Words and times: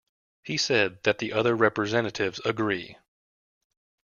He 0.41 0.57
said 0.57 1.03
that 1.03 1.19
the 1.19 1.31
other 1.31 1.55
representatives 1.55 2.41
agreed. 2.43 2.97